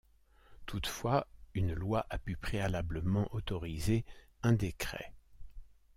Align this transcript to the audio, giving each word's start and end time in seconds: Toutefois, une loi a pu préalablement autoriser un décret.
Toutefois, 0.65 1.27
une 1.53 1.75
loi 1.75 2.07
a 2.09 2.17
pu 2.17 2.35
préalablement 2.35 3.31
autoriser 3.35 4.03
un 4.41 4.53
décret. 4.53 5.13